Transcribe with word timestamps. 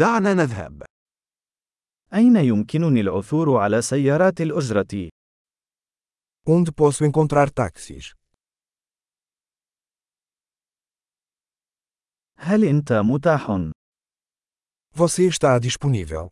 دعنا 0.00 0.34
نذهب. 0.34 0.82
أين 2.14 2.36
يمكنني 2.36 3.00
العثور 3.00 3.56
على 3.56 3.82
سيارات 3.82 4.40
الأجرة؟ 4.40 5.08
Onde 6.48 6.72
posso 6.72 7.04
encontrar 7.04 7.50
táxis? 7.50 8.14
هل 12.38 12.64
أنت 12.64 12.92
متاح؟ 12.92 13.70
Você 14.96 15.28
está 15.28 15.58
disponível. 15.58 16.28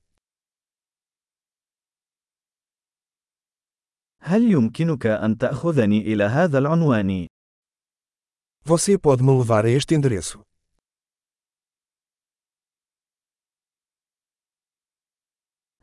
هل 4.23 4.43
يمكنك 4.53 5.07
أن 5.07 5.39
تأخذني 5.39 5.99
إلى 6.01 6.25
هذا 6.25 6.59
العنوان؟ 6.59 7.27
Você 8.65 8.99
pode 8.99 9.23
me 9.23 9.39
levar 9.39 9.65
a 9.67 9.71
este 9.71 9.95
endereço. 9.95 10.48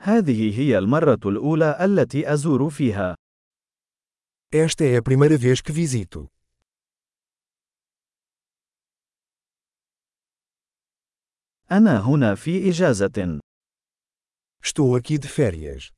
هذه 0.05 0.59
هي 0.59 0.77
المرة 0.77 1.19
الأولى 1.25 1.85
التي 1.85 2.33
أزور 2.33 2.69
فيها. 2.69 3.15
Esta 4.53 4.83
é 4.85 4.97
a 4.97 5.01
primeira 5.01 5.37
vez 5.37 5.61
que 5.61 5.71
visito. 5.71 6.29
أنا 11.71 11.99
هنا 11.99 12.35
في 12.35 12.69
إجازة. 12.69 13.39
Estou 14.63 14.95
aqui 14.95 15.17
de 15.17 15.27
férias. 15.27 15.91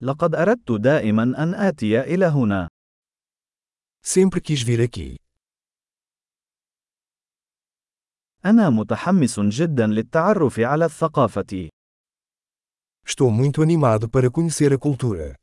لقد 0.00 0.34
أردت 0.34 0.72
دائما 0.72 1.22
أن 1.22 1.54
آتي 1.54 2.00
إلى 2.00 2.26
هنا. 2.26 2.68
Sempre 4.02 4.40
quis 4.40 4.62
vir 4.62 4.80
aqui. 4.80 5.16
أنا 8.44 8.70
متحمس 8.70 9.40
جدا 9.40 9.86
للتعرف 9.86 10.60
على 10.60 10.84
الثقافة. 10.84 11.68
Estou 13.06 13.30
muito 13.30 13.62
animado 13.62 14.08
para 14.08 14.30
conhecer 14.30 14.72
a 14.72 14.78
cultura. 14.78 15.36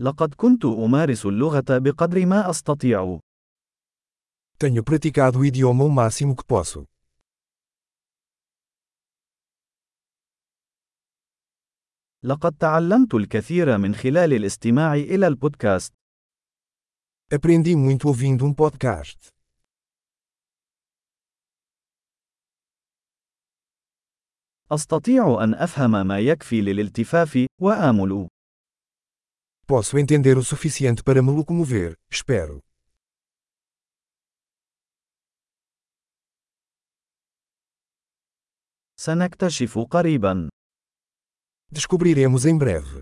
لقد 0.00 0.34
كنت 0.34 0.64
أمارس 0.64 1.26
اللغة 1.26 1.64
بقدر 1.70 2.26
ما 2.26 2.50
أستطيع. 2.50 3.18
Tenho 4.58 4.82
praticado 4.82 5.38
o 5.38 5.44
idioma 5.44 5.84
o 5.84 5.90
máximo 5.90 6.36
que 6.36 6.44
posso. 6.44 6.84
لقد 12.22 12.52
تعلمت 12.52 13.14
الكثير 13.14 13.78
من 13.78 13.94
خلال 13.94 14.32
الاستماع 14.32 14.94
إلى 14.94 15.26
البودكاست. 15.26 15.97
Aprendi 17.31 17.75
muito 17.75 18.07
ouvindo 18.07 18.45
um 18.45 18.53
podcast. 18.53 19.29
أستطيع 24.71 25.43
أن 25.43 25.53
أفهم 25.53 26.07
ما 26.07 26.19
يكفي 26.19 26.61
للالتفاف، 26.61 27.47
وآمل. 27.61 28.27
Posso 29.67 29.97
entender 29.97 30.37
o 30.37 30.43
suficiente 30.43 31.03
para 31.03 31.21
me 31.21 31.31
locomover, 31.31 31.95
espero. 32.11 32.59
سنكتشف 38.99 39.79
قريبا. 39.79 40.49
Descobriremos 41.71 42.45
em 42.45 42.57
breve. 42.57 43.01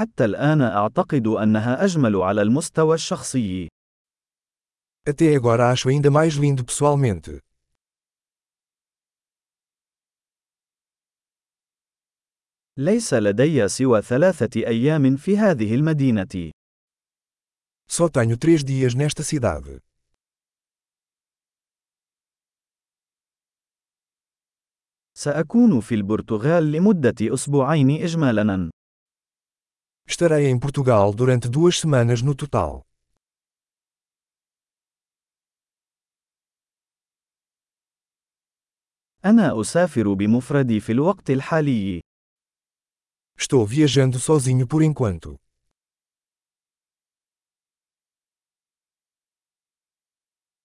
حتى 0.00 0.24
الآن 0.24 0.62
أعتقد 0.62 1.26
أنها 1.26 1.84
أجمل 1.84 2.16
على 2.16 2.42
المستوى 2.42 2.94
الشخصي. 2.94 3.68
Até 5.10 5.34
agora 5.34 5.70
acho 5.70 5.88
ainda 5.90 6.10
mais 6.10 6.34
lindo 6.34 6.64
pessoalmente. 6.64 7.40
ليس 12.76 13.14
لدي 13.14 13.68
سوى 13.68 14.02
ثلاثة 14.02 14.66
أيام 14.66 15.16
في 15.16 15.38
هذه 15.38 15.74
المدينة. 15.74 16.50
Só 17.90 18.08
tenho 18.08 18.36
três 18.38 18.64
dias 18.64 18.94
nesta 18.94 19.22
cidade. 19.22 19.80
سأكون 25.14 25.80
في 25.80 25.94
البرتغال 25.94 26.72
لمدة 26.72 27.34
أسبوعين 27.34 27.90
إجمالاً. 27.90 28.69
Estarei 30.09 30.45
em 30.47 30.59
Portugal 30.59 31.13
durante 31.13 31.49
duas 31.49 31.79
semanas 31.79 32.21
no 32.21 32.35
total. 32.35 32.85
أنا 39.25 39.61
أسافر 39.61 40.13
بمفردي 40.13 40.79
في 40.79 40.91
الوقت 40.91 41.29
الحالي. 41.29 42.01
Estou 43.37 43.65
viajando 43.65 44.19
sozinho 44.19 44.67
por 44.67 44.81
enquanto. 44.81 45.35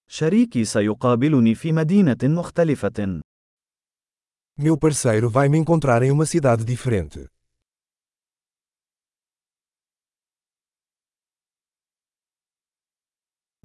شريكي 0.09 0.65
سيقابلني 0.65 1.55
في 1.55 1.73
مدينة 1.73 2.19
مختلفة. 2.23 3.21
Meu 4.59 4.77
parceiro 4.77 5.31
vai 5.31 5.49
me 5.49 5.59
encontrar 5.59 6.03
em 6.03 6.11
uma 6.11 6.27
cidade 6.27 6.65
diferente. 6.65 7.27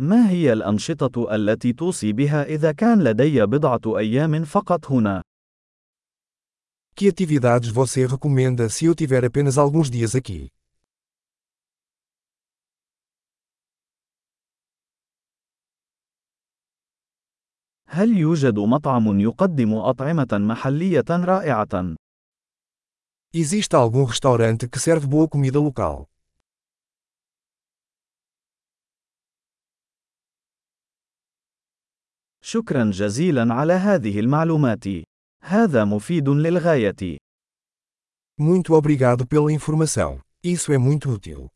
ما 0.00 0.30
هي 0.30 0.52
الأنشطة 0.52 1.34
التي 1.34 1.72
توصي 1.72 2.12
بها 2.12 2.42
إذا 2.44 2.72
كان 2.72 3.04
لدي 3.04 3.46
بضعة 3.46 3.98
أيام 3.98 4.44
فقط 4.44 4.86
هنا؟ 4.86 5.22
Que 6.96 7.08
atividades 7.08 7.70
você 7.70 8.06
recomenda 8.06 8.68
se 8.68 8.84
eu 8.86 8.94
tiver 8.94 9.24
apenas 9.24 9.58
alguns 9.58 9.90
dias 9.90 10.14
aqui? 10.14 10.48
هل 17.88 18.16
يوجد 18.16 18.58
مطعم 18.58 19.20
يقدم 19.20 19.74
أطعمة 19.74 20.28
محلية 20.32 21.04
رائعة؟ 21.10 21.96
Existe 23.34 23.76
algum 23.76 24.04
restaurante 24.04 24.68
que 24.68 24.78
serve 24.78 25.06
boa 25.06 25.28
comida 25.28 25.60
local? 25.60 26.09
شكرا 32.42 32.90
جزيلا 32.90 33.54
على 33.54 33.72
هذه 33.72 34.20
المعلومات. 34.20 34.84
هذا 35.42 35.84
مفيد 35.84 36.28
للغاية. 36.28 37.18
Muito 38.40 38.74
obrigado 38.74 39.26
pela 39.26 39.52
informação. 39.52 40.20
Isso 40.42 40.72
é 40.72 40.78
muito 40.78 41.10
útil. 41.10 41.48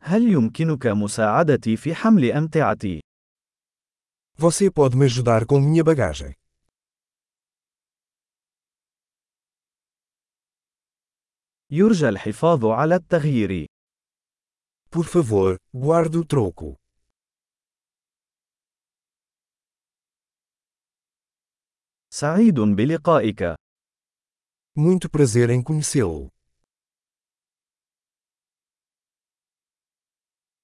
هل 0.00 0.22
يمكنك 0.32 0.86
مساعدتي 0.86 1.76
في 1.76 1.94
حمل 1.94 2.32
أمتعتي؟ 2.32 3.00
Você 4.38 4.70
pode 4.70 4.96
me 4.96 5.04
ajudar 5.04 5.44
com 5.46 5.60
minha 5.60 5.84
bagagem. 5.84 6.34
يرجى 11.70 12.08
الحفاظ 12.08 12.64
على 12.64 12.94
التغيير. 12.94 13.66
Por 14.89 15.05
favor, 15.05 15.57
guarde 15.73 16.17
o 16.17 16.25
troco. 16.25 16.77
سعيد 22.13 22.59
بلقائك. 22.59 23.55
Muito 24.75 25.09
prazer 25.09 25.49
em 25.49 25.61
conhecê-lo. 25.61 26.29